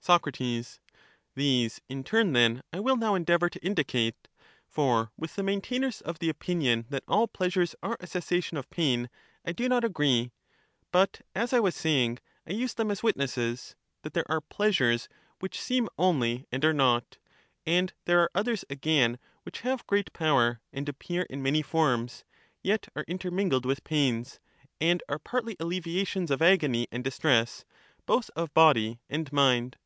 [0.00, 0.80] we must Soc,
[1.38, 4.28] These, in turn, then, I will now endeavour to indi J^p"^" tne un cate;
[4.66, 8.70] for with the maintainers of the opinion that all mixed pleasures are a cessation of
[8.70, 9.10] pain,
[9.44, 10.30] I do not agree,
[10.92, 15.60] but, as I ^"^^™* was saying, I use^thcm as witnesses, that there are pleasures which
[15.60, 17.18] seem only and are not,
[17.66, 22.24] and there are others again which have great power and appear in many forms,
[22.62, 24.40] yet are intermingled with pains,
[24.80, 27.64] aod are partly alleviations of agony and distress^
[28.06, 29.76] both of body and mind.